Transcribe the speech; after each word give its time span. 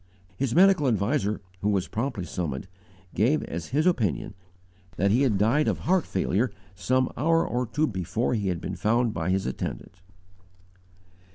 His 0.35 0.55
medical 0.55 0.87
adviser, 0.87 1.41
who 1.59 1.69
was 1.69 1.87
promptly 1.87 2.25
summoned, 2.25 2.67
gave 3.13 3.43
as 3.43 3.67
his 3.67 3.85
opinion 3.85 4.33
that 4.95 5.11
he 5.11 5.21
had 5.21 5.37
died 5.37 5.67
of 5.67 5.81
heart 5.81 6.07
failure 6.07 6.49
some 6.73 7.13
hour 7.15 7.45
or 7.47 7.67
two 7.67 7.85
before 7.85 8.33
he 8.33 8.47
had 8.47 8.59
been 8.59 8.75
found 8.75 9.13
by 9.13 9.29
his 9.29 9.45
attendant. 9.45 10.01